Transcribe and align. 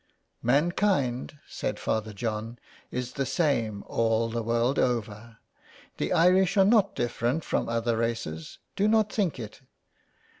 Mankind," 0.41 1.37
said 1.47 1.77
Father 1.77 2.11
John," 2.11 2.57
is 2.99 3.13
the 3.13 3.25
same 3.27 3.83
all 3.85 4.29
the 4.29 4.41
world 4.41 4.79
over. 4.79 5.37
The 5.97 6.11
Irish 6.11 6.57
are 6.57 6.65
not 6.65 6.95
different 6.95 7.43
from 7.43 7.69
other 7.69 7.97
races; 7.97 8.57
do 8.75 8.87
not 8.87 9.13
think 9.13 9.37
it. 9.37 9.61